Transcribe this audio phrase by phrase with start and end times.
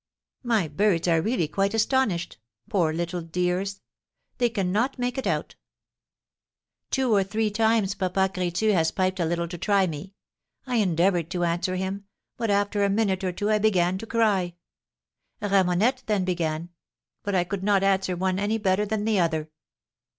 [0.41, 2.39] My birds are really quite astonished.
[2.69, 3.81] Poor little dears!
[4.39, 5.53] They cannot make it out.
[6.89, 10.15] Two or three times Papa Crétu has piped a little to try me;
[10.65, 14.55] I endeavoured to answer him, but, after a minute or two, I began to cry.
[15.39, 16.69] Ramonette then began;
[17.21, 19.51] but I could not answer one any better than the other."